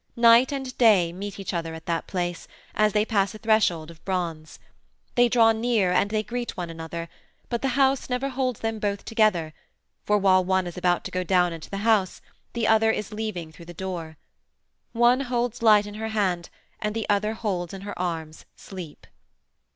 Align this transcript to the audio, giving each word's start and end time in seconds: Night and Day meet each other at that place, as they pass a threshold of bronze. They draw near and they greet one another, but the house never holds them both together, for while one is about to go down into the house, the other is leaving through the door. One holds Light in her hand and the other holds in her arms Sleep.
Night 0.15 0.51
and 0.51 0.75
Day 0.79 1.13
meet 1.13 1.39
each 1.39 1.53
other 1.53 1.75
at 1.75 1.85
that 1.85 2.07
place, 2.07 2.47
as 2.73 2.91
they 2.93 3.05
pass 3.05 3.35
a 3.35 3.37
threshold 3.37 3.91
of 3.91 4.03
bronze. 4.03 4.57
They 5.13 5.29
draw 5.29 5.51
near 5.51 5.91
and 5.91 6.09
they 6.09 6.23
greet 6.23 6.57
one 6.57 6.71
another, 6.71 7.07
but 7.49 7.61
the 7.61 7.67
house 7.77 8.09
never 8.09 8.29
holds 8.29 8.61
them 8.61 8.79
both 8.79 9.05
together, 9.05 9.53
for 10.03 10.17
while 10.17 10.43
one 10.43 10.65
is 10.65 10.75
about 10.75 11.03
to 11.03 11.11
go 11.11 11.23
down 11.23 11.53
into 11.53 11.69
the 11.69 11.85
house, 11.85 12.19
the 12.53 12.65
other 12.67 12.89
is 12.89 13.13
leaving 13.13 13.51
through 13.51 13.65
the 13.65 13.75
door. 13.75 14.17
One 14.91 15.19
holds 15.19 15.61
Light 15.61 15.85
in 15.85 15.93
her 15.93 16.07
hand 16.09 16.49
and 16.79 16.95
the 16.95 17.07
other 17.07 17.35
holds 17.35 17.71
in 17.71 17.81
her 17.81 17.93
arms 17.99 18.45
Sleep. 18.55 19.05